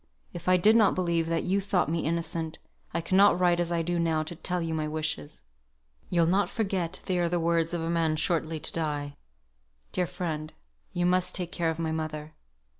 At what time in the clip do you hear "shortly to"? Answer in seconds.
8.15-8.73